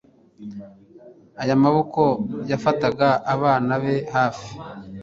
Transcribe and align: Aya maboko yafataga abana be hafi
Aya 1.41 1.55
maboko 1.63 2.01
yafataga 2.51 3.07
abana 3.33 3.71
be 3.83 3.95
hafi 4.15 4.49